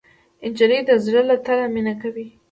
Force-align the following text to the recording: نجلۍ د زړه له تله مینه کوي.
نجلۍ 0.51 0.79
د 0.87 0.91
زړه 1.05 1.21
له 1.29 1.35
تله 1.45 1.65
مینه 1.73 1.93
کوي. 2.01 2.27